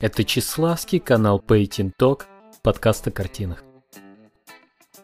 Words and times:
Это 0.00 0.22
Чеславский 0.22 1.00
канал 1.00 1.42
Painting 1.44 1.90
Talk, 2.00 2.22
подкаст 2.62 3.08
о 3.08 3.10
картинах. 3.10 3.64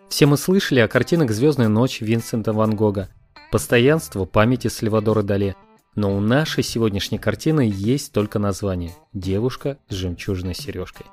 Все 0.09 0.27
мы 0.27 0.37
слышали 0.37 0.79
о 0.79 0.87
картинах 0.87 1.33
«Звездная 1.33 1.67
ночь» 1.67 2.01
Винсента 2.01 2.53
Ван 2.53 2.77
Гога, 2.77 3.09
«Постоянство» 3.51 4.25
памяти 4.25 4.69
Сальвадора 4.69 5.23
Дали, 5.23 5.57
но 5.97 6.17
у 6.17 6.21
нашей 6.21 6.63
сегодняшней 6.63 7.19
картины 7.19 7.69
есть 7.75 8.13
только 8.13 8.39
название 8.39 8.95
«Девушка 9.13 9.79
с 9.89 9.95
жемчужной 9.95 10.55
сережкой». 10.55 11.07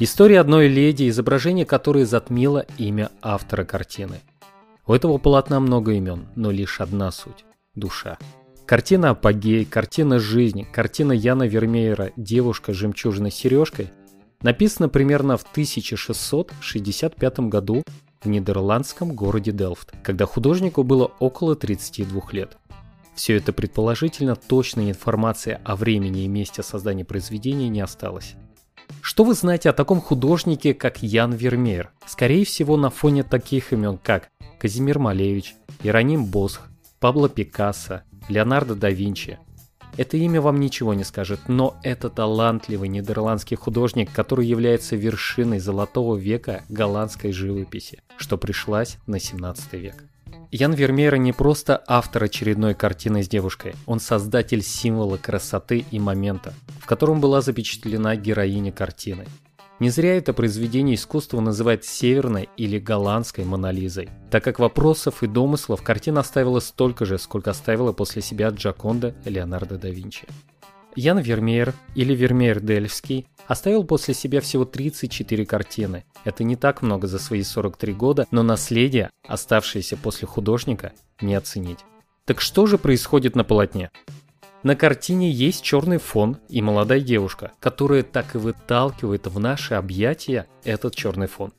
История 0.00 0.40
одной 0.40 0.66
леди, 0.66 1.08
изображение 1.08 1.66
которой 1.66 2.02
затмило 2.02 2.66
имя 2.76 3.12
автора 3.22 3.64
картины. 3.64 4.20
У 4.88 4.92
этого 4.92 5.18
полотна 5.18 5.60
много 5.60 5.92
имен, 5.92 6.26
но 6.34 6.50
лишь 6.50 6.80
одна 6.80 7.12
суть– 7.12 7.44
душа. 7.76 8.18
Картина 8.70 9.10
«Апогей», 9.10 9.64
картина 9.64 10.20
«Жизнь», 10.20 10.64
картина 10.64 11.10
Яна 11.10 11.42
Вермеера 11.42 12.12
«Девушка 12.16 12.72
с 12.72 12.76
жемчужной 12.76 13.32
сережкой» 13.32 13.90
написана 14.42 14.88
примерно 14.88 15.36
в 15.36 15.42
1665 15.42 17.40
году 17.40 17.82
в 18.22 18.28
нидерландском 18.28 19.12
городе 19.12 19.50
Делфт, 19.50 19.92
когда 20.04 20.24
художнику 20.24 20.84
было 20.84 21.10
около 21.18 21.56
32 21.56 22.22
лет. 22.30 22.58
Все 23.16 23.34
это 23.38 23.52
предположительно 23.52 24.36
точной 24.36 24.90
информации 24.90 25.58
о 25.64 25.74
времени 25.74 26.22
и 26.22 26.28
месте 26.28 26.62
создания 26.62 27.04
произведения 27.04 27.68
не 27.68 27.80
осталось. 27.80 28.36
Что 29.00 29.24
вы 29.24 29.34
знаете 29.34 29.70
о 29.70 29.72
таком 29.72 30.00
художнике, 30.00 30.74
как 30.74 31.02
Ян 31.02 31.32
Вермеер? 31.32 31.90
Скорее 32.06 32.44
всего, 32.44 32.76
на 32.76 32.90
фоне 32.90 33.24
таких 33.24 33.72
имен, 33.72 33.98
как 34.00 34.28
Казимир 34.60 35.00
Малевич, 35.00 35.56
Ироним 35.82 36.26
Босх, 36.26 36.68
Пабло 37.00 37.28
Пикассо, 37.28 38.02
Леонардо 38.28 38.74
да 38.74 38.90
Винчи. 38.90 39.38
Это 39.96 40.16
имя 40.16 40.40
вам 40.40 40.60
ничего 40.60 40.94
не 40.94 41.04
скажет, 41.04 41.40
но 41.48 41.76
это 41.82 42.10
талантливый 42.10 42.88
нидерландский 42.88 43.56
художник, 43.56 44.12
который 44.12 44.46
является 44.46 44.96
вершиной 44.96 45.58
золотого 45.58 46.16
века 46.16 46.62
голландской 46.68 47.32
живописи, 47.32 48.02
что 48.16 48.38
пришлась 48.38 48.98
на 49.06 49.18
17 49.18 49.72
век. 49.74 50.04
Ян 50.52 50.72
Вермеер 50.72 51.16
не 51.16 51.32
просто 51.32 51.82
автор 51.86 52.24
очередной 52.24 52.74
картины 52.74 53.22
с 53.22 53.28
девушкой, 53.28 53.74
он 53.86 54.00
создатель 54.00 54.62
символа 54.62 55.16
красоты 55.16 55.84
и 55.90 55.98
момента, 56.00 56.54
в 56.80 56.86
котором 56.86 57.20
была 57.20 57.40
запечатлена 57.40 58.16
героиня 58.16 58.72
картины. 58.72 59.26
Не 59.80 59.88
зря 59.88 60.18
это 60.18 60.34
произведение 60.34 60.94
искусства 60.94 61.40
называют 61.40 61.86
северной 61.86 62.50
или 62.58 62.78
голландской 62.78 63.46
монолизой, 63.46 64.10
так 64.30 64.44
как 64.44 64.58
вопросов 64.58 65.22
и 65.22 65.26
домыслов 65.26 65.82
картина 65.82 66.20
оставила 66.20 66.60
столько 66.60 67.06
же, 67.06 67.18
сколько 67.18 67.50
оставила 67.50 67.92
после 67.92 68.20
себя 68.20 68.50
Джаконда 68.50 69.14
Леонардо 69.24 69.78
да 69.78 69.88
Винчи. 69.88 70.28
Ян 70.96 71.18
Вермеер 71.18 71.72
или 71.94 72.14
Вермеер 72.14 72.60
Дельфский 72.60 73.26
оставил 73.46 73.84
после 73.84 74.12
себя 74.12 74.42
всего 74.42 74.66
34 74.66 75.46
картины. 75.46 76.04
Это 76.24 76.44
не 76.44 76.56
так 76.56 76.82
много 76.82 77.06
за 77.06 77.18
свои 77.18 77.42
43 77.42 77.94
года, 77.94 78.26
но 78.30 78.42
наследие, 78.42 79.08
оставшееся 79.26 79.96
после 79.96 80.28
художника, 80.28 80.92
не 81.22 81.34
оценить. 81.34 81.78
Так 82.26 82.42
что 82.42 82.66
же 82.66 82.76
происходит 82.76 83.34
на 83.34 83.44
полотне? 83.44 83.90
На 84.62 84.76
картине 84.76 85.30
есть 85.30 85.62
черный 85.62 85.96
фон 85.96 86.36
и 86.50 86.60
молодая 86.60 87.00
девушка, 87.00 87.52
которая 87.60 88.02
так 88.02 88.34
и 88.34 88.38
выталкивает 88.38 89.26
в 89.26 89.38
наши 89.38 89.72
объятия 89.72 90.46
этот 90.64 90.94
черный 90.94 91.28
фон. 91.28 91.54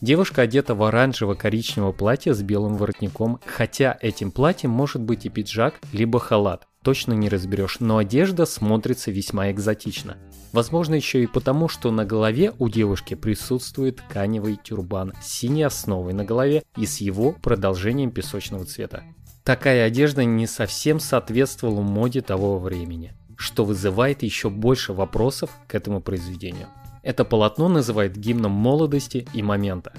Девушка 0.00 0.42
одета 0.42 0.74
в 0.74 0.82
оранжево-коричневое 0.82 1.92
платье 1.92 2.32
с 2.32 2.42
белым 2.42 2.76
воротником, 2.76 3.40
хотя 3.44 3.98
этим 4.00 4.30
платьем 4.30 4.70
может 4.70 5.02
быть 5.02 5.26
и 5.26 5.28
пиджак, 5.28 5.74
либо 5.92 6.18
халат 6.18 6.66
точно 6.82 7.12
не 7.12 7.28
разберешь, 7.28 7.80
но 7.80 7.98
одежда 7.98 8.46
смотрится 8.46 9.10
весьма 9.10 9.50
экзотично. 9.50 10.16
Возможно 10.52 10.94
еще 10.94 11.22
и 11.22 11.26
потому, 11.26 11.68
что 11.68 11.90
на 11.90 12.06
голове 12.06 12.54
у 12.58 12.68
девушки 12.70 13.14
присутствует 13.14 13.96
тканевый 13.96 14.58
тюрбан 14.62 15.12
с 15.20 15.26
синей 15.26 15.64
основой 15.64 16.14
на 16.14 16.24
голове 16.24 16.62
и 16.76 16.86
с 16.86 16.98
его 16.98 17.32
продолжением 17.32 18.12
песочного 18.12 18.64
цвета. 18.64 19.02
Такая 19.46 19.84
одежда 19.86 20.24
не 20.24 20.48
совсем 20.48 20.98
соответствовала 20.98 21.80
моде 21.80 22.20
того 22.20 22.58
времени, 22.58 23.12
что 23.36 23.64
вызывает 23.64 24.24
еще 24.24 24.50
больше 24.50 24.92
вопросов 24.92 25.50
к 25.68 25.76
этому 25.76 26.00
произведению. 26.00 26.66
Это 27.04 27.24
полотно 27.24 27.68
называют 27.68 28.16
гимном 28.16 28.50
молодости 28.50 29.28
и 29.32 29.42
момента. 29.44 29.92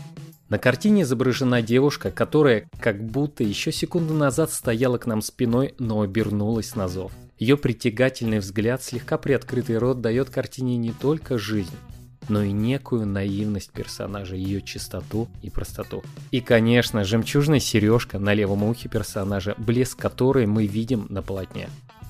На 0.49 0.57
картине 0.57 1.03
изображена 1.03 1.61
девушка, 1.61 2.11
которая 2.11 2.69
как 2.81 3.01
будто 3.01 3.45
еще 3.45 3.71
секунду 3.71 4.13
назад 4.13 4.51
стояла 4.51 4.97
к 4.97 5.05
нам 5.05 5.21
спиной, 5.21 5.75
но 5.79 6.01
обернулась 6.01 6.75
на 6.75 6.89
зов. 6.89 7.13
Ее 7.39 7.55
притягательный 7.55 8.39
взгляд, 8.39 8.83
слегка 8.83 9.17
приоткрытый 9.17 9.77
рот 9.77 10.01
дает 10.01 10.29
картине 10.29 10.75
не 10.75 10.91
только 10.91 11.37
жизнь, 11.37 11.77
но 12.29 12.43
и 12.43 12.51
некую 12.51 13.05
наивность 13.05 13.71
персонажа, 13.71 14.35
ее 14.35 14.61
чистоту 14.61 15.27
и 15.41 15.49
простоту. 15.49 16.03
И, 16.31 16.41
конечно, 16.41 17.03
жемчужная 17.03 17.59
сережка 17.59 18.19
на 18.19 18.33
левом 18.33 18.63
ухе 18.63 18.89
персонажа, 18.89 19.55
блеск 19.57 19.97
которой 19.99 20.45
мы 20.45 20.65
видим 20.65 21.07
на 21.09 21.21
полотне. 21.21 21.69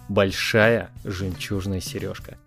Большая 0.10 0.92
жемчужная 1.04 1.82
сережка. 1.82 2.38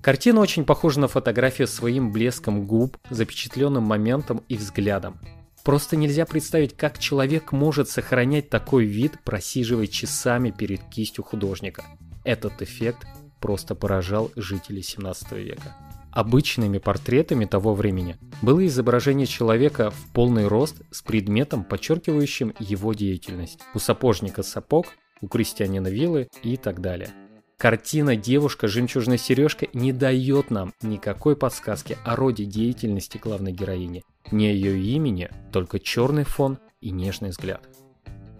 Картина 0.00 0.40
очень 0.40 0.64
похожа 0.64 1.00
на 1.00 1.08
фотографию 1.08 1.66
своим 1.66 2.12
блеском 2.12 2.66
губ, 2.66 2.96
запечатленным 3.10 3.82
моментом 3.82 4.42
и 4.48 4.56
взглядом. 4.56 5.18
Просто 5.64 5.96
нельзя 5.96 6.24
представить, 6.24 6.76
как 6.76 6.98
человек 6.98 7.52
может 7.52 7.90
сохранять 7.90 8.48
такой 8.48 8.86
вид, 8.86 9.18
просиживая 9.24 9.86
часами 9.86 10.50
перед 10.50 10.82
кистью 10.84 11.24
художника. 11.24 11.84
Этот 12.24 12.62
эффект 12.62 13.06
просто 13.40 13.74
поражал 13.74 14.30
жителей 14.36 14.82
17 14.82 15.32
века. 15.32 15.76
Обычными 16.12 16.78
портретами 16.78 17.44
того 17.44 17.74
времени 17.74 18.16
было 18.42 18.66
изображение 18.66 19.26
человека 19.26 19.90
в 19.90 20.12
полный 20.12 20.46
рост 20.46 20.82
с 20.90 21.02
предметом, 21.02 21.64
подчеркивающим 21.64 22.54
его 22.58 22.94
деятельность. 22.94 23.60
У 23.74 23.78
сапожника 23.78 24.42
сапог, 24.42 24.86
у 25.20 25.28
крестьянина 25.28 25.88
вилы 25.88 26.28
и 26.42 26.56
так 26.56 26.80
далее. 26.80 27.10
Картина 27.58 28.14
«Девушка 28.14 28.68
с 28.68 28.70
жемчужной 28.70 29.18
сережкой» 29.18 29.68
не 29.72 29.92
дает 29.92 30.50
нам 30.50 30.72
никакой 30.80 31.34
подсказки 31.34 31.98
о 32.04 32.14
роде 32.14 32.44
деятельности 32.44 33.18
главной 33.18 33.52
героини, 33.52 34.04
ни 34.30 34.44
ее 34.44 34.80
имени, 34.80 35.28
только 35.52 35.80
черный 35.80 36.22
фон 36.24 36.58
и 36.80 36.90
нежный 36.90 37.30
взгляд. 37.30 37.68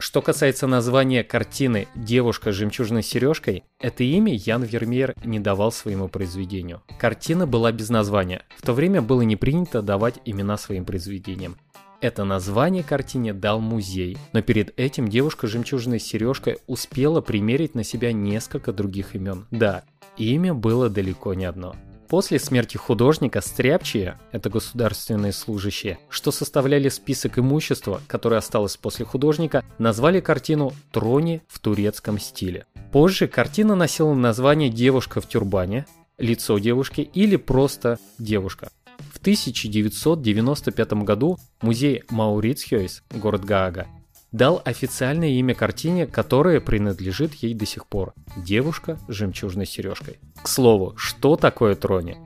Что 0.01 0.23
касается 0.23 0.69
названия 0.69 1.25
картины 1.25 1.89
«Девушка 1.97 2.53
с 2.53 2.55
жемчужной 2.55 3.03
сережкой», 3.03 3.65
это 3.81 4.05
имя 4.05 4.33
Ян 4.33 4.63
Вермеер 4.63 5.17
не 5.25 5.41
давал 5.41 5.73
своему 5.73 6.07
произведению. 6.07 6.83
Картина 7.01 7.49
была 7.49 7.73
без 7.73 7.89
названия. 7.91 8.45
В 8.57 8.63
то 8.63 8.75
время 8.75 9.03
было 9.03 9.23
не 9.23 9.35
принято 9.35 9.83
давать 9.83 10.21
имена 10.25 10.57
своим 10.57 10.85
произведениям. 10.85 11.57
Это 12.01 12.23
название 12.23 12.85
картине 12.85 13.33
дал 13.33 13.59
музей, 13.61 14.17
но 14.33 14.41
перед 14.41 14.79
этим 14.79 15.09
девушка 15.09 15.49
с 15.49 15.51
жемчужной 15.51 15.99
сережкой 15.99 16.59
успела 16.69 17.21
примерить 17.21 17.75
на 17.75 17.83
себя 17.83 18.13
несколько 18.13 18.73
других 18.73 19.17
имен. 19.17 19.49
Да, 19.51 19.83
имя 20.17 20.55
было 20.55 20.89
далеко 20.89 21.35
не 21.35 21.45
одно. 21.45 21.75
После 22.09 22.39
смерти 22.39 22.79
художника 22.79 23.43
стряпчие, 23.43 24.19
это 24.33 24.49
государственные 24.49 25.33
служащие, 25.33 25.99
что 26.09 26.33
составляли 26.33 26.89
список 26.89 27.39
имущества, 27.39 28.01
которое 28.07 28.37
осталось 28.37 28.79
после 28.79 29.05
художника, 29.05 29.63
назвали 29.77 30.21
картину 30.21 30.73
«Трони 30.91 31.43
в 31.49 31.59
турецком 31.59 32.19
стиле». 32.19 32.65
Позже 32.93 33.29
картина 33.29 33.75
носила 33.75 34.15
название 34.15 34.71
«Девушка 34.71 35.21
в 35.21 35.29
тюрбане», 35.29 35.85
«Лицо 36.17 36.59
девушки» 36.59 37.03
или 37.03 37.37
просто 37.37 37.99
«Девушка». 38.19 38.71
В 39.13 39.19
1995 39.19 40.93
году 41.05 41.39
музей 41.61 42.05
Маурицхёйс, 42.09 43.03
город 43.11 43.45
Гаага, 43.45 43.87
дал 44.33 44.61
официальное 44.65 45.31
имя 45.31 45.55
картине, 45.55 46.07
которая 46.07 46.61
принадлежит 46.61 47.35
ей 47.35 47.55
до 47.55 47.67
сих 47.67 47.87
пор– 47.87 48.15
«Девушка 48.37 48.99
с 49.09 49.13
жемчужной 49.13 49.67
сережкой». 49.67 50.19
К 50.43 50.49
слову, 50.49 50.95
что 50.97 51.37
такое 51.37 51.75
Трони? 51.75 52.17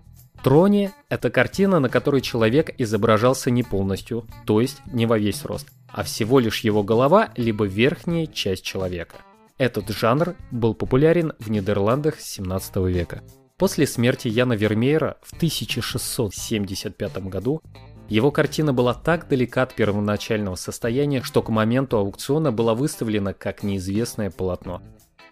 Трони– 0.43 0.91
это 1.09 1.31
картина, 1.31 1.79
на 1.79 1.89
которой 1.89 2.21
человек 2.21 2.75
изображался 2.77 3.51
не 3.51 3.63
полностью, 3.63 4.27
то 4.45 4.61
есть 4.61 4.79
не 4.87 5.07
во 5.07 5.17
весь 5.17 5.45
рост, 5.45 5.69
а 5.89 6.03
всего 6.03 6.41
лишь 6.41 6.61
его 6.61 6.83
голова 6.83 7.31
либо 7.37 7.65
верхняя 7.65 8.27
часть 8.27 8.65
человека. 8.65 9.17
Этот 9.59 9.91
жанр 9.91 10.35
был 10.51 10.75
популярен 10.75 11.35
в 11.39 11.51
Нидерландах 11.51 12.19
с 12.19 12.25
17 12.25 12.77
века. 12.89 13.23
После 13.57 13.87
смерти 13.87 14.27
Яна 14.27 14.55
Вермеера 14.55 15.19
в 15.23 15.37
1675 15.37 17.29
году 17.29 17.63
его 18.09 18.31
картина 18.31 18.73
была 18.73 18.95
так 18.95 19.29
далека 19.29 19.63
от 19.63 19.75
первоначального 19.75 20.57
состояния, 20.57 21.23
что 21.23 21.43
к 21.43 21.49
моменту 21.49 21.99
аукциона 21.99 22.53
была 22.53 22.75
выставлена 22.75 23.33
как 23.33 23.63
неизвестное 23.63 24.31
полотно. 24.31 24.83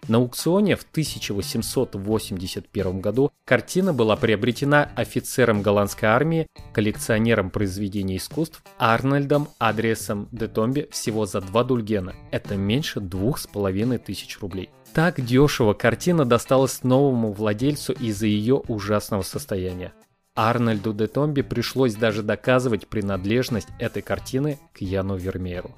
На 0.07 0.17
аукционе 0.17 0.75
в 0.75 0.81
1881 0.81 3.01
году 3.01 3.31
картина 3.45 3.93
была 3.93 4.15
приобретена 4.15 4.89
офицером 4.95 5.61
голландской 5.61 6.09
армии, 6.09 6.47
коллекционером 6.73 7.51
произведений 7.51 8.17
искусств 8.17 8.63
Арнольдом 8.79 9.49
Адриесом 9.59 10.27
де 10.31 10.47
Томби 10.47 10.89
всего 10.91 11.27
за 11.27 11.41
2 11.41 11.63
дульгена. 11.65 12.15
Это 12.31 12.55
меньше 12.55 12.99
двух 12.99 13.37
с 13.37 13.45
половиной 13.45 13.99
тысяч 13.99 14.39
рублей. 14.39 14.71
Так 14.93 15.23
дешево 15.23 15.73
картина 15.73 16.25
досталась 16.25 16.83
новому 16.83 17.31
владельцу 17.31 17.93
из-за 17.93 18.25
ее 18.25 18.55
ужасного 18.55 19.21
состояния. 19.21 19.93
Арнольду 20.35 20.93
де 20.93 21.07
Томби 21.07 21.41
пришлось 21.41 21.95
даже 21.95 22.23
доказывать 22.23 22.87
принадлежность 22.87 23.67
этой 23.79 24.01
картины 24.01 24.59
к 24.73 24.81
Яну 24.81 25.17
Вермееру. 25.17 25.75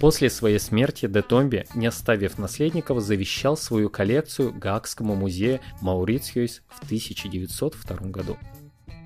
После 0.00 0.30
своей 0.30 0.58
смерти 0.58 1.06
де 1.06 1.20
Томби, 1.20 1.66
не 1.74 1.86
оставив 1.86 2.38
наследников, 2.38 3.00
завещал 3.00 3.56
свою 3.56 3.90
коллекцию 3.90 4.54
Гаагскому 4.54 5.14
музею 5.14 5.60
Маурициус 5.82 6.62
в 6.68 6.84
1902 6.84 7.96
году. 8.08 8.38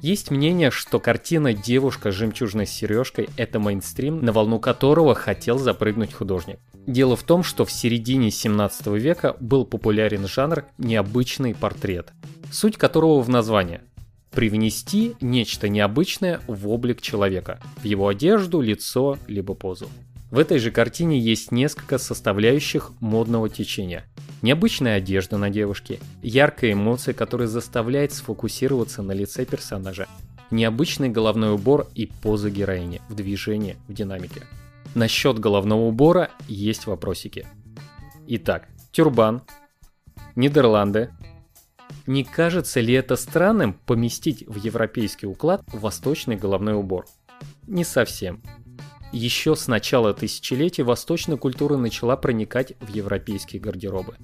Есть 0.01 0.31
мнение, 0.31 0.71
что 0.71 1.01
картина 1.01 1.55
«Девушка 1.55 2.13
с 2.13 2.15
жемчужной 2.15 2.67
сережкой»— 2.67 3.29
это 3.37 3.59
мейнстрим, 3.59 4.25
на 4.25 4.33
волну 4.33 4.61
которого 4.61 5.15
хотел 5.15 5.59
запрыгнуть 5.59 6.13
художник. 6.13 6.61
Дело 6.87 7.17
в 7.17 7.23
том, 7.23 7.43
что 7.43 7.65
в 7.65 7.73
середине 7.73 8.31
17 8.31 8.87
века 8.99 9.35
был 9.41 9.65
популярен 9.65 10.29
жанр 10.29 10.67
«необычный 10.77 11.55
портрет», 11.55 12.13
суть 12.53 12.77
которого 12.77 13.23
в 13.23 13.29
названии– 13.29 13.81
привнести 14.35 15.15
нечто 15.21 15.69
необычное 15.69 16.41
в 16.47 16.69
облик 16.69 17.01
человека, 17.01 17.61
в 17.77 17.85
его 17.85 18.09
одежду, 18.09 18.61
лицо, 18.61 19.19
либо 19.27 19.55
позу. 19.55 19.89
В 20.31 20.39
этой 20.39 20.59
же 20.59 20.71
картине 20.71 21.19
есть 21.19 21.53
несколько 21.53 21.99
составляющих 21.99 22.93
модного 23.01 23.49
течения. 23.49 24.05
Необычная 24.43 24.97
одежда 24.97 25.39
на 25.39 25.49
девушке, 25.49 26.01
яркая 26.23 26.73
эмоция, 26.73 27.15
которая 27.15 27.49
заставляет 27.49 28.13
сфокусироваться 28.13 29.03
на 29.03 29.13
лице 29.13 29.45
персонажа, 29.45 30.07
необычный 30.51 31.09
головной 31.09 31.55
убор 31.55 31.87
и 31.95 32.07
поза 32.07 32.51
героини 32.51 33.01
в 33.09 33.15
движении, 33.15 33.77
в 33.89 33.95
динамике. 33.95 34.43
Насчет 34.95 35.39
головного 35.39 35.83
убора 35.83 36.31
есть 36.49 36.87
вопросики. 36.87 37.47
Итак, 38.27 38.69
тюрбан, 38.93 39.43
Нидерланды. 40.37 41.11
Не 42.07 42.25
кажется 42.25 42.81
ли 42.81 42.95
это 42.95 43.17
странным 43.17 43.75
поместить 43.87 44.47
в 44.47 44.57
европейский 44.57 45.27
уклад 45.27 45.63
восточный 45.73 46.37
головной 46.37 46.75
убор? 46.75 47.07
Не 47.67 47.85
совсем. 47.85 48.43
Еще 49.13 49.55
с 49.57 49.69
начала 49.69 50.13
тысячелетия 50.13 50.83
восточная 50.83 51.37
культура 51.37 51.77
начала 51.77 52.17
проникать 52.17 52.75
в 52.81 52.89
европейские 52.95 53.61
гардеробы. 53.63 54.17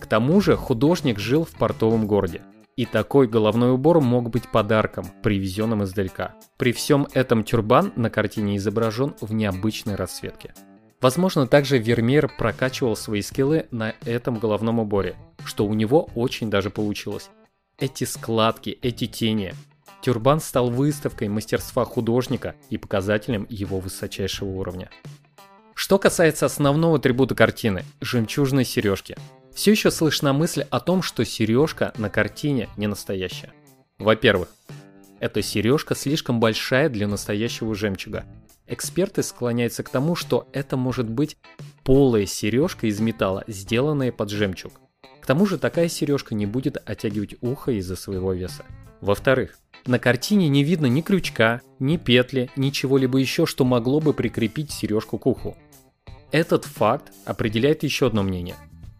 К 0.00 0.06
тому 0.06 0.40
же 0.40 0.56
художник 0.56 1.18
жил 1.18 1.44
в 1.44 1.52
портовом 1.52 2.06
городе– 2.06 2.42
и 2.76 2.84
такой 2.84 3.26
головной 3.26 3.72
убор 3.72 4.00
мог 4.00 4.30
быть 4.30 4.48
подарком, 4.48 5.06
привезенным 5.22 5.82
издалека. 5.82 6.34
При 6.58 6.72
всем 6.72 7.08
этом 7.14 7.42
тюрбан 7.42 7.92
на 7.96 8.10
картине 8.10 8.58
изображен 8.58 9.14
в 9.20 9.32
необычной 9.32 9.94
расцветке. 9.94 10.52
Возможно, 11.00 11.46
также 11.46 11.78
Вермеер 11.78 12.30
прокачивал 12.36 12.96
свои 12.96 13.22
скиллы 13.22 13.66
на 13.70 13.94
этом 14.04 14.38
головном 14.38 14.78
уборе, 14.78 15.16
что 15.44 15.66
у 15.66 15.74
него 15.74 16.08
очень 16.14 16.50
даже 16.50 16.70
получилось. 16.70 17.30
Эти 17.78 18.04
складки, 18.04 18.78
эти 18.82 19.06
тени. 19.06 19.54
Тюрбан 20.02 20.40
стал 20.40 20.70
выставкой 20.70 21.28
мастерства 21.28 21.84
художника 21.84 22.54
и 22.70 22.78
показателем 22.78 23.46
его 23.50 23.78
высочайшего 23.80 24.48
уровня. 24.48 24.90
Что 25.74 25.98
касается 25.98 26.46
основного 26.46 26.96
атрибута 26.96 27.34
картины– 27.34 27.84
жемчужной 28.00 28.64
сережки– 28.64 29.16
все 29.56 29.70
еще 29.70 29.90
слышна 29.90 30.34
мысль 30.34 30.66
о 30.68 30.80
том, 30.80 31.00
что 31.00 31.24
сережка 31.24 31.94
на 31.96 32.10
картине 32.10 32.68
не 32.76 32.86
настоящая. 32.86 33.54
Во-первых, 33.98 34.48
эта 35.18 35.40
сережка 35.40 35.94
слишком 35.94 36.40
большая 36.40 36.90
для 36.90 37.08
настоящего 37.08 37.74
жемчуга. 37.74 38.26
Эксперты 38.68 39.22
склоняются 39.22 39.82
к 39.82 39.88
тому, 39.88 40.16
что 40.16 40.48
это 40.52 40.76
может 40.76 41.08
быть 41.08 41.36
полая 41.84 42.26
сережка 42.26 42.88
из 42.88 42.98
металла, 42.98 43.44
сделанная 43.46 44.10
под 44.10 44.30
жемчуг. 44.30 44.80
К 45.20 45.26
тому 45.26 45.46
же 45.46 45.58
такая 45.58 45.88
сережка 45.88 46.34
не 46.34 46.46
будет 46.46 46.76
оттягивать 46.84 47.36
ухо 47.40 47.72
из-за 47.72 47.96
своего 47.96 48.32
веса. 48.32 48.64
Во-вторых, 49.00 49.58
на 49.86 50.00
картине 50.00 50.48
не 50.48 50.64
видно 50.64 50.86
ни 50.86 51.00
крючка, 51.00 51.60
ни 51.78 51.96
петли, 51.96 52.50
ничего 52.56 52.98
либо 52.98 53.18
еще, 53.18 53.46
что 53.46 53.64
могло 53.64 54.00
бы 54.00 54.12
прикрепить 54.12 54.72
сережку 54.72 55.18
к 55.18 55.26
уху. 55.26 55.56
Этот 56.32 56.64
факт 56.64 57.12
определяет 57.24 57.84
еще 57.84 58.08
одно 58.08 58.24
мнение. 58.24 58.56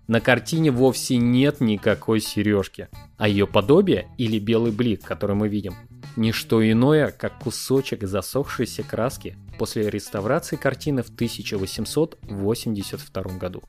На 0.07 0.21
картине 0.21 0.71
вовсе 0.71 1.17
нет 1.17 1.61
никакой 1.61 2.21
сережки, 2.21 2.89
а 3.17 3.29
ее 3.29 3.49
подобие 3.49 4.07
или 4.17 4.39
белый 4.39 4.71
блик, 4.71 5.03
который 5.03 5.35
мы 5.35 5.49
видим, 5.49 5.75
не 6.17 6.33
что 6.33 6.69
иное, 6.69 7.11
как 7.11 7.39
кусочек 7.39 8.05
засохшейся 8.05 8.83
краски 8.83 9.37
после 9.59 9.91
реставрации 9.91 10.57
картины 10.57 11.03
в 11.03 11.11
1882 11.11 13.23
году. 13.39 13.63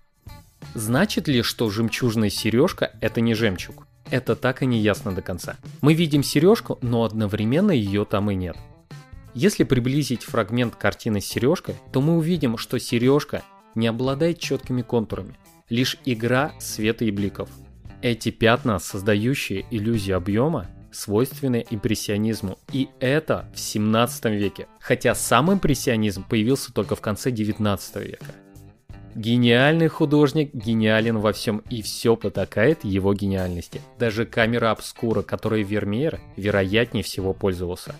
Значит 0.73 1.27
ли, 1.27 1.43
что 1.43 1.69
жемчужная 1.69 2.29
сережка– 2.29 2.91
это 3.01 3.19
не 3.21 3.33
жемчуг? 3.33 3.87
Это 4.09 4.35
так 4.35 4.63
и 4.63 4.65
не 4.65 4.79
ясно 4.79 5.13
до 5.13 5.21
конца. 5.21 5.57
Мы 5.81 5.93
видим 5.93 6.23
сережку, 6.23 6.79
но 6.81 7.03
одновременно 7.03 7.71
ее 7.71 8.05
там 8.05 8.31
и 8.31 8.35
нет. 8.35 8.55
Если 9.33 9.65
приблизить 9.65 10.23
фрагмент 10.23 10.75
картины 10.75 11.19
с 11.21 11.25
сережкой, 11.25 11.75
то 11.91 12.01
мы 12.01 12.17
увидим, 12.17 12.57
что 12.57 12.79
сережка 12.79 13.43
не 13.75 13.87
обладает 13.87 14.39
четкими 14.39 14.81
контурами– 14.81 15.37
лишь 15.69 15.97
игра 16.05 16.53
света 16.59 17.05
и 17.05 17.11
бликов. 17.11 17.49
Эти 18.01 18.29
пятна, 18.29 18.79
создающие 18.79 19.65
иллюзию 19.71 20.17
объема, 20.17 20.67
свойственны 20.97 21.65
импрессионизму, 21.69 22.57
и 22.73 22.89
это 22.99 23.47
в 23.53 23.59
17 23.59 24.25
веке, 24.25 24.67
хотя 24.79 25.13
сам 25.13 25.53
импрессионизм 25.53 26.23
появился 26.27 26.73
только 26.73 26.95
в 26.95 27.01
конце 27.01 27.29
19 27.31 27.95
века. 27.97 28.25
Гениальный 29.13 29.87
художник 29.87 30.53
гениален 30.53 31.19
во 31.19 31.33
всем, 31.33 31.63
и 31.69 31.81
все 31.81 32.15
потакает 32.15 32.83
его 32.83 33.13
гениальности. 33.13 33.81
Даже 33.97 34.25
камера 34.25 34.71
обскура, 34.71 35.21
которой 35.21 35.63
Вермеер, 35.63 36.19
вероятнее 36.35 37.03
всего 37.03 37.33
пользовался. 37.33 37.95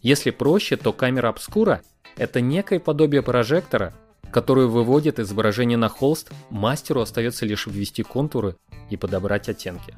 Если 0.00 0.30
проще, 0.30 0.76
то 0.76 0.92
камера 0.92 1.28
обскура– 1.28 1.82
это 2.16 2.40
некое 2.40 2.80
подобие 2.80 3.22
прожектора, 3.22 3.94
которую 4.30 4.70
выводит 4.70 5.18
изображение 5.18 5.76
на 5.76 5.88
холст, 5.88 6.30
мастеру 6.48 7.02
остается 7.02 7.44
лишь 7.44 7.66
ввести 7.66 8.02
контуры 8.02 8.56
и 8.88 8.96
подобрать 8.96 9.48
оттенки. 9.48 9.94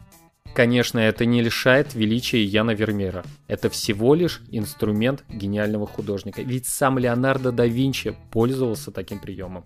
Конечно, 0.54 1.00
это 1.00 1.26
не 1.26 1.42
лишает 1.42 1.94
величия 1.94 2.44
Яна 2.44 2.70
Вермеера. 2.70 3.24
Это 3.48 3.68
всего 3.68 4.14
лишь 4.14 4.40
инструмент 4.50 5.24
гениального 5.28 5.84
художника, 5.84 6.42
ведь 6.42 6.66
сам 6.66 6.96
Леонардо 6.96 7.50
да 7.50 7.66
Винчи 7.66 8.16
пользовался 8.30 8.92
таким 8.92 9.18
приемом. 9.18 9.64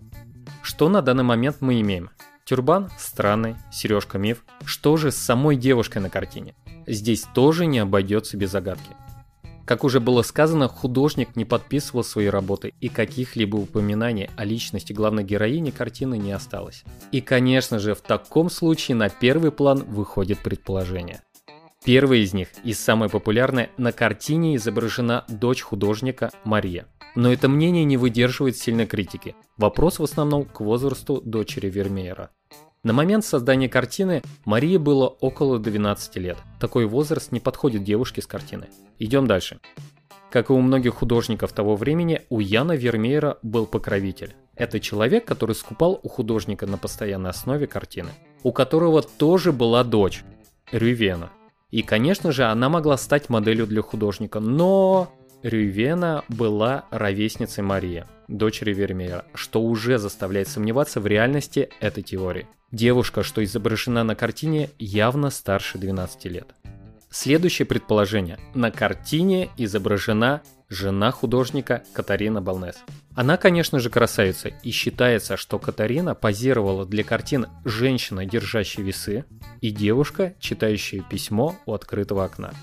Что 0.63 0.89
на 0.89 1.03
данный 1.03 1.23
момент 1.23 1.57
мы 1.59 1.79
имеем? 1.81 2.09
Тюрбан 2.43 2.89
странный, 2.97 3.55
сережка 3.71 4.17
миф. 4.17 4.43
Что 4.65 4.97
же 4.97 5.11
с 5.11 5.17
самой 5.17 5.57
девушкой 5.57 5.99
на 5.99 6.09
картине? 6.09 6.55
Здесь 6.87 7.23
тоже 7.35 7.67
не 7.67 7.77
обойдется 7.77 8.35
без 8.35 8.49
загадки. 8.49 8.95
Как 9.69 9.83
уже 9.83 9.99
было 9.99 10.23
сказано, 10.23 10.67
художник 10.67 11.35
не 11.35 11.45
подписывал 11.45 12.03
свои 12.03 12.25
работы, 12.25 12.73
и 12.81 12.89
каких-либо 12.89 13.55
упоминаний 13.57 14.27
о 14.35 14.43
личности 14.43 14.93
главной 14.93 15.23
героини 15.23 15.69
картины 15.69 16.17
не 16.17 16.31
осталось. 16.31 16.83
И, 17.11 17.21
конечно 17.21 17.77
же, 17.77 17.93
в 17.93 18.01
таком 18.01 18.49
случае 18.49 18.95
на 18.95 19.09
первый 19.09 19.51
план 19.51 19.83
выходит 19.83 20.39
предположение. 20.39 21.21
Первое 21.85 22.17
из 22.17 22.33
них, 22.33 22.47
и 22.63 22.73
самое 22.73 23.11
популярное, 23.11 23.69
на 23.77 23.91
картине 23.91 24.55
изображена 24.55 25.25
дочь 25.29 25.61
художника 25.61 26.31
Мария. 26.43 26.87
Но 27.13 27.31
это 27.31 27.47
мнение 27.47 27.83
не 27.83 27.97
выдерживает 27.97 28.57
сильной 28.57 28.87
критики. 28.87 29.35
Вопрос 29.55 29.99
в 29.99 30.03
основном 30.03 30.45
к 30.45 30.61
возрасту 30.61 31.21
дочери 31.21 31.69
Вермеера. 31.69 32.31
На 32.81 32.93
момент 32.93 33.25
создания 33.25 33.67
картины 33.67 34.21
Марии 34.45 34.77
было 34.77 35.07
около 35.07 35.59
12 35.59 36.15
лет. 36.15 36.37
Такой 36.61 36.85
возраст 36.85 37.33
не 37.33 37.41
подходит 37.41 37.83
девушке 37.83 38.21
с 38.21 38.25
картины. 38.25 38.69
Идем 38.99 39.27
дальше. 39.27 39.59
Как 40.31 40.49
и 40.49 40.53
у 40.53 40.61
многих 40.61 40.93
художников 40.93 41.51
того 41.51 41.75
времени, 41.75 42.21
у 42.29 42.39
Яна 42.39 42.77
Вермеера 42.77 43.37
был 43.41 43.65
покровитель. 43.65 44.33
Это 44.55 44.79
человек, 44.79 45.25
который 45.25 45.55
скупал 45.55 45.99
у 46.01 46.07
художника 46.07 46.67
на 46.67 46.77
постоянной 46.77 47.31
основе 47.31 47.67
картины, 47.67 48.11
у 48.43 48.53
которого 48.53 49.01
тоже 49.01 49.51
была 49.51 49.83
дочь, 49.83 50.23
Рювена. 50.71 51.31
И, 51.71 51.81
конечно 51.81 52.31
же, 52.31 52.45
она 52.45 52.69
могла 52.69 52.97
стать 52.97 53.27
моделью 53.27 53.67
для 53.67 53.81
художника, 53.81 54.39
но 54.39 55.11
Рювена 55.41 56.25
была 56.27 56.85
ровесницей 56.91 57.63
Марии, 57.63 58.05
дочери 58.27 58.73
Вермеера, 58.73 59.25
что 59.33 59.61
уже 59.61 59.97
заставляет 59.97 60.49
сомневаться 60.49 60.99
в 60.99 61.07
реальности 61.07 61.69
этой 61.79 62.03
теории. 62.03 62.45
Девушка, 62.73 63.23
что 63.23 63.41
изображена 63.43 64.03
на 64.03 64.15
картине, 64.15 64.69
явно 64.77 65.29
старше 65.29 65.77
12 65.77 66.25
лет. 66.25 66.47
Следующее 67.09 67.65
предположение. 67.65 68.37
На 68.53 68.69
картине 68.69 69.49
изображена 69.55 70.41
жена 70.67 71.09
художника 71.11 71.83
Катарина 71.93 72.41
Балнес. 72.41 72.75
Она, 73.15 73.37
конечно 73.37 73.79
же, 73.79 73.89
красавица, 73.89 74.49
и 74.49 74.71
считается, 74.71 75.37
что 75.37 75.57
Катарина 75.57 76.15
позировала 76.15 76.85
для 76.85 77.03
картин 77.05 77.47
«Женщина, 77.63 78.25
держащая 78.25 78.83
весы» 78.83 79.25
и 79.61 79.71
«Девушка, 79.71 80.35
читающая 80.39 81.01
письмо 81.01 81.55
у 81.65 81.73
открытого 81.73 82.25
окна». 82.25 82.53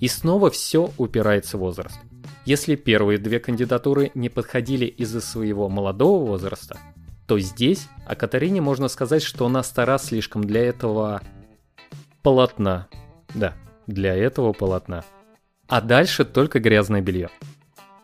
И 0.00 0.08
снова 0.08 0.50
все 0.50 0.92
упирается 0.98 1.56
в 1.56 1.60
возраст. 1.60 1.98
Если 2.46 2.76
первые 2.76 3.18
две 3.18 3.40
кандидатуры 3.40 4.12
не 4.14 4.28
подходили 4.28 4.86
из-за 4.86 5.20
своего 5.20 5.68
молодого 5.68 6.24
возраста, 6.24 6.78
то 7.26 7.40
здесь 7.40 7.88
о 8.06 8.14
Катарине 8.14 8.60
можно 8.60 8.86
сказать, 8.86 9.24
что 9.24 9.46
она 9.46 9.64
стара 9.64 9.98
слишком 9.98 10.44
для 10.44 10.64
этого 10.64 11.22
полотна. 12.22 12.86
Да, 13.34 13.54
для 13.88 14.14
этого 14.14 14.52
полотна. 14.52 15.04
А 15.66 15.80
дальше 15.80 16.24
только 16.24 16.60
грязное 16.60 17.00
белье. 17.00 17.30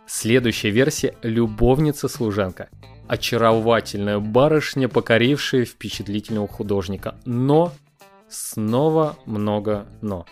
Следующая 0.09 0.71
версия– 0.71 1.15
любовница-служанка. 1.23 2.69
Очаровательная 3.07 4.19
барышня, 4.19 4.89
покорившая 4.89 5.65
впечатлительного 5.65 6.49
художника. 6.49 7.15
Но 7.25 7.73
снова 8.29 9.17
много 9.25 9.87
«но». 10.01 10.27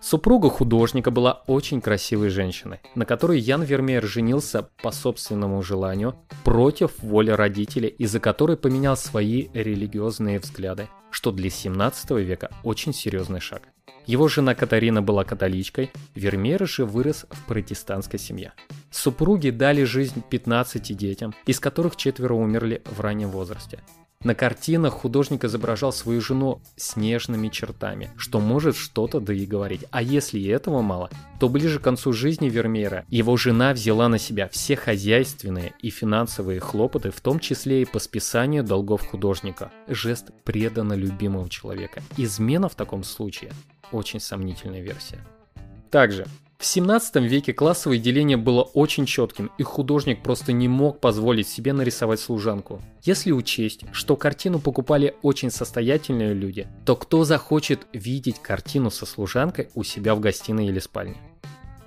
Супруга 0.00 0.48
художника 0.48 1.10
была 1.10 1.42
очень 1.46 1.82
красивой 1.82 2.30
женщиной, 2.30 2.80
на 2.94 3.04
которой 3.04 3.38
Ян 3.38 3.62
Вермеер 3.62 4.06
женился 4.06 4.70
по 4.82 4.92
собственному 4.92 5.62
желанию 5.62 6.16
против 6.42 6.98
воли 7.00 7.30
родителей, 7.30 7.88
из-за 7.88 8.18
которой 8.18 8.56
поменял 8.56 8.96
свои 8.96 9.48
религиозные 9.52 10.38
взгляды, 10.38 10.88
что 11.10 11.32
для 11.32 11.50
17 11.50 12.12
века 12.12 12.50
очень 12.64 12.94
серьезный 12.94 13.40
шаг. 13.40 13.62
Его 14.06 14.26
жена 14.28 14.54
Катарина 14.54 15.02
была 15.02 15.24
католичкой, 15.24 15.90
Вермеер 16.14 16.66
же 16.66 16.86
вырос 16.86 17.26
в 17.28 17.44
протестантской 17.46 18.18
семье. 18.18 18.54
Супруги 18.90 19.50
дали 19.50 19.84
жизнь 19.84 20.22
15 20.28 20.96
детям, 20.96 21.34
из 21.44 21.60
которых 21.60 21.96
четверо 21.96 22.34
умерли 22.34 22.82
в 22.86 23.00
раннем 23.00 23.28
возрасте. 23.28 23.80
На 24.22 24.34
картинах 24.34 24.92
художник 24.92 25.44
изображал 25.44 25.94
свою 25.94 26.20
жену 26.20 26.60
с 26.76 26.94
нежными 26.94 27.48
чертами, 27.48 28.10
что 28.18 28.38
может 28.38 28.76
что-то 28.76 29.18
да 29.18 29.32
и 29.32 29.46
говорить. 29.46 29.86
А 29.90 30.02
если 30.02 30.38
и 30.38 30.46
этого 30.46 30.82
мало, 30.82 31.08
то 31.38 31.48
ближе 31.48 31.78
к 31.78 31.84
концу 31.84 32.12
жизни 32.12 32.50
Вермеера 32.50 33.06
его 33.08 33.38
жена 33.38 33.72
взяла 33.72 34.08
на 34.08 34.18
себя 34.18 34.46
все 34.50 34.76
хозяйственные 34.76 35.72
и 35.80 35.88
финансовые 35.88 36.60
хлопоты, 36.60 37.10
в 37.10 37.20
том 37.22 37.38
числе 37.38 37.80
и 37.80 37.86
по 37.86 37.98
списанию 37.98 38.62
долгов 38.62 39.08
художника. 39.08 39.72
Жест 39.88 40.32
преданно 40.44 40.92
любимого 40.92 41.48
человека. 41.48 42.02
Измена 42.18 42.68
в 42.68 42.74
таком 42.74 43.04
случае 43.04 43.52
очень 43.90 44.20
сомнительная 44.20 44.82
версия. 44.82 45.26
Также 45.90 46.26
в 46.60 46.66
17 46.66 47.16
веке 47.16 47.54
классовое 47.54 47.96
деление 47.96 48.36
было 48.36 48.60
очень 48.60 49.06
четким, 49.06 49.50
и 49.56 49.62
художник 49.62 50.22
просто 50.22 50.52
не 50.52 50.68
мог 50.68 51.00
позволить 51.00 51.48
себе 51.48 51.72
нарисовать 51.72 52.20
служанку. 52.20 52.82
Если 53.02 53.32
учесть, 53.32 53.84
что 53.92 54.14
картину 54.14 54.58
покупали 54.58 55.16
очень 55.22 55.50
состоятельные 55.50 56.34
люди, 56.34 56.68
то 56.84 56.96
кто 56.96 57.24
захочет 57.24 57.86
видеть 57.94 58.40
картину 58.40 58.90
со 58.90 59.06
служанкой 59.06 59.70
у 59.74 59.84
себя 59.84 60.14
в 60.14 60.20
гостиной 60.20 60.66
или 60.66 60.80
спальне? 60.80 61.16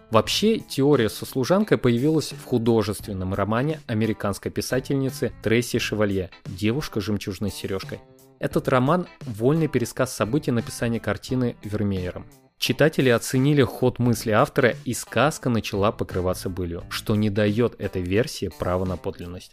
Вообще, 0.10 0.58
теория 0.58 1.10
со 1.10 1.28
служанкой 1.28 1.78
появилась 1.78 2.32
в 2.32 2.44
художественном 2.44 3.36
романе 3.36 3.80
американской 3.86 4.52
писательницы 4.52 5.34
Трейси 5.44 5.78
Шевалье 5.78 6.32
«Девушка 6.46 7.00
с 7.00 7.04
жемчужной 7.04 7.52
сережкой». 7.52 8.00
Этот 8.40 8.68
роман– 8.68 9.06
вольный 9.22 9.68
пересказ 9.68 10.16
событий 10.16 10.50
написания 10.50 11.00
картины 11.00 11.58
Вермеером. 11.64 12.26
Читатели 12.66 13.10
оценили 13.10 13.62
ход 13.62 14.00
мысли 14.00 14.32
автора, 14.32 14.76
и 14.86 14.94
сказка 14.94 15.50
начала 15.50 15.92
покрываться 15.92 16.48
былью, 16.48 16.86
что 16.88 17.14
не 17.14 17.30
дает 17.30 17.76
этой 17.78 18.02
версии 18.02 18.50
права 18.58 18.86
на 18.86 18.96
подлинность. 18.96 19.52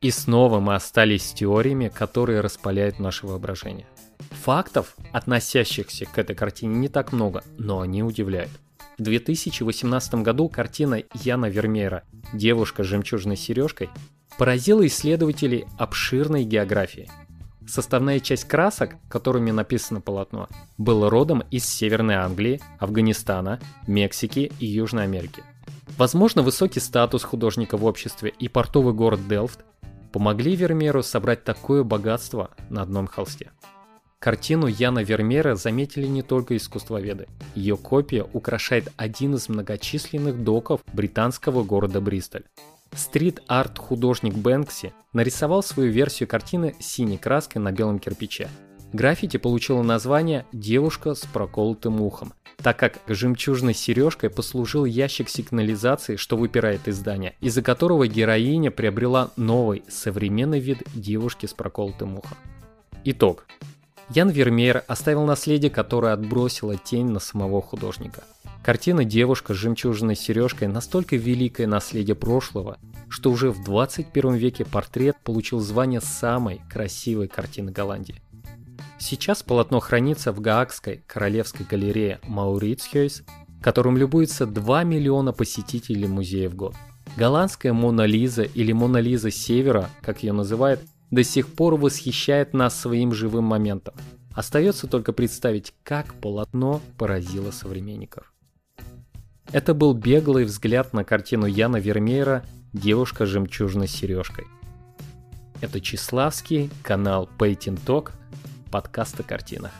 И 0.00 0.10
снова 0.10 0.58
мы 0.58 0.74
остались 0.74 1.28
с 1.28 1.34
теориями, 1.34 1.92
которые 1.94 2.40
распаляют 2.40 2.98
наше 2.98 3.26
воображение. 3.26 3.86
Фактов, 4.30 4.96
относящихся 5.12 6.06
к 6.06 6.16
этой 6.16 6.34
картине, 6.34 6.76
не 6.76 6.88
так 6.88 7.12
много, 7.12 7.44
но 7.58 7.80
они 7.80 8.02
удивляют. 8.02 8.52
В 8.96 9.02
2018 9.02 10.14
году 10.22 10.48
картина 10.48 11.02
Яна 11.12 11.50
Вермеера 11.50 12.04
«Девушка 12.32 12.84
с 12.84 12.86
жемчужной 12.86 13.36
сережкой» 13.36 13.90
поразила 14.38 14.86
исследователей 14.86 15.66
обширной 15.76 16.44
географии– 16.44 17.10
Составная 17.68 18.20
часть 18.20 18.44
красок, 18.44 18.96
которыми 19.08 19.50
написано 19.50 20.00
полотно, 20.00 20.48
была 20.78 21.10
родом 21.10 21.42
из 21.50 21.64
Северной 21.64 22.14
Англии, 22.14 22.60
Афганистана, 22.78 23.60
Мексики 23.86 24.52
и 24.60 24.66
Южной 24.66 25.04
Америки. 25.04 25.42
Возможно, 25.98 26.42
высокий 26.42 26.80
статус 26.80 27.24
художника 27.24 27.76
в 27.76 27.84
обществе 27.84 28.32
и 28.38 28.48
портовый 28.48 28.94
город 28.94 29.26
Делфт 29.28 29.64
помогли 30.12 30.54
Вермееру 30.54 31.02
собрать 31.02 31.44
такое 31.44 31.82
богатство 31.82 32.50
на 32.70 32.82
одном 32.82 33.06
холсте. 33.06 33.50
Картину 34.18 34.66
Яна 34.66 35.00
Вермеера 35.00 35.56
заметили 35.56 36.06
не 36.06 36.22
только 36.22 36.56
искусствоведы. 36.56 37.28
Ее 37.54 37.76
копия 37.76 38.24
украшает 38.32 38.92
один 38.96 39.34
из 39.34 39.48
многочисленных 39.48 40.42
доков 40.42 40.80
британского 40.92 41.62
города 41.62 42.00
Бристоль. 42.00 42.44
Стрит-арт 42.92 43.78
художник 43.78 44.34
Бэнкси 44.34 44.92
нарисовал 45.12 45.62
свою 45.62 45.90
версию 45.90 46.28
картины 46.28 46.74
синей 46.80 47.18
краской 47.18 47.60
на 47.60 47.72
белом 47.72 47.98
кирпиче. 47.98 48.48
Граффити 48.92 49.36
получило 49.36 49.82
название 49.82 50.46
«Девушка 50.52 51.14
с 51.14 51.20
проколотым 51.20 52.00
ухом», 52.00 52.32
так 52.56 52.78
как 52.78 53.00
жемчужной 53.06 53.74
сережкой 53.74 54.30
послужил 54.30 54.84
ящик 54.84 55.28
сигнализации, 55.28 56.16
что 56.16 56.36
выпирает 56.36 56.88
из 56.88 56.96
здания, 56.96 57.34
из-за 57.40 57.62
которого 57.62 58.06
героиня 58.06 58.70
приобрела 58.70 59.30
новый 59.36 59.84
современный 59.88 60.60
вид 60.60 60.82
девушки 60.94 61.46
с 61.46 61.52
проколотым 61.52 62.18
ухом. 62.18 62.36
Итог. 63.04 63.46
Ян 64.10 64.30
Вермеер 64.30 64.84
оставил 64.86 65.24
наследие, 65.24 65.70
которое 65.70 66.12
отбросило 66.12 66.76
тень 66.76 67.06
на 67.06 67.20
самого 67.20 67.60
художника– 67.60 68.22
Картина 68.66 69.04
«Девушка 69.04 69.54
с 69.54 69.58
жемчужной 69.58 70.16
сережкой» 70.16 70.66
настолько 70.66 71.14
великое 71.14 71.68
наследие 71.68 72.16
прошлого, 72.16 72.78
что 73.08 73.30
уже 73.30 73.52
в 73.52 73.62
21 73.62 74.34
веке 74.34 74.64
портрет 74.64 75.16
получил 75.22 75.60
звание 75.60 76.00
самой 76.00 76.60
красивой 76.68 77.28
картины 77.28 77.70
Голландии. 77.70 78.20
Сейчас 78.98 79.44
полотно 79.44 79.78
хранится 79.78 80.32
в 80.32 80.40
Гаагской 80.40 81.04
королевской 81.06 81.64
галерее 81.64 82.18
Маурицхёйс, 82.24 83.22
которым 83.62 83.96
любуется 83.96 84.46
2 84.46 84.82
миллиона 84.82 85.32
посетителей 85.32 86.08
музея 86.08 86.48
в 86.50 86.56
год. 86.56 86.74
Голландская 87.16 87.72
Мона 87.72 88.04
Лиза 88.04 88.42
или 88.42 88.72
Мона 88.72 88.96
Лиза 88.96 89.30
Севера, 89.30 89.90
как 90.02 90.24
ее 90.24 90.32
называют, 90.32 90.80
до 91.10 91.24
сих 91.24 91.48
пор 91.48 91.76
восхищает 91.76 92.54
нас 92.54 92.78
своим 92.78 93.12
живым 93.12 93.44
моментом. 93.44 93.94
Остается 94.34 94.86
только 94.86 95.12
представить, 95.12 95.72
как 95.82 96.14
полотно 96.14 96.82
поразило 96.98 97.50
современников. 97.50 98.32
Это 99.52 99.74
был 99.74 99.94
беглый 99.94 100.44
взгляд 100.44 100.92
на 100.92 101.04
картину 101.04 101.46
Яна 101.46 101.76
Вермеера 101.76 102.44
«Девушка 102.72 103.24
с 103.24 103.28
жемчужной 103.28 103.86
сережкой». 103.86 104.46
Это 105.60 105.80
Числавский, 105.80 106.70
канал 106.82 107.30
Painting 107.38 107.80
Talk, 107.86 108.10
подкаст 108.70 109.20
о 109.20 109.22
картинах. 109.22 109.72